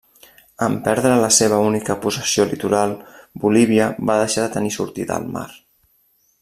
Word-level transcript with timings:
En 0.67 0.77
perdre 0.85 1.11
la 1.23 1.27
seva 1.35 1.59
única 1.65 1.97
possessió 2.05 2.47
litoral, 2.53 2.97
Bolívia 3.47 3.93
va 4.11 4.19
deixar 4.25 4.47
de 4.47 4.53
tenir 4.59 4.77
sortida 4.81 5.19
al 5.23 5.33
mar. 5.39 5.49